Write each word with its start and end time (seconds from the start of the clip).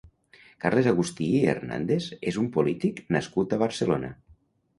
Carles 0.63 0.87
Agustí 0.91 1.27
i 1.39 1.41
Hernàndez 1.53 2.07
és 2.33 2.41
un 2.45 2.49
polític 2.57 3.03
nascut 3.19 3.55
a 3.55 3.61
Barcelona. 3.67 4.13